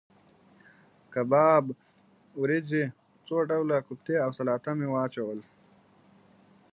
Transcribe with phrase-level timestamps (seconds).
[1.13, 1.65] کباب،
[2.41, 2.83] وریجې،
[3.25, 5.39] څو ډوله کوفتې او سلاته مې واچول.